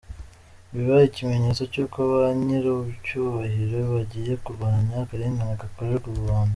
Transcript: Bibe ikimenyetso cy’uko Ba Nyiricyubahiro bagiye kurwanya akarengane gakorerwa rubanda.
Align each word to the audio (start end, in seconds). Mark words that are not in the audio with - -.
Bibe 0.71 0.97
ikimenyetso 1.09 1.63
cy’uko 1.71 1.97
Ba 2.11 2.21
Nyiricyubahiro 2.45 3.79
bagiye 3.93 4.33
kurwanya 4.43 4.95
akarengane 5.03 5.53
gakorerwa 5.61 6.09
rubanda. 6.19 6.49